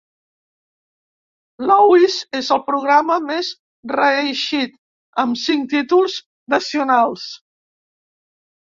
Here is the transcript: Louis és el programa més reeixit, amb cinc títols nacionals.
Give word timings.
Louis 1.71 2.15
és 2.39 2.49
el 2.57 2.63
programa 2.71 3.19
més 3.27 3.53
reeixit, 3.95 4.77
amb 5.27 5.41
cinc 5.45 5.71
títols 5.77 6.21
nacionals. 6.59 7.33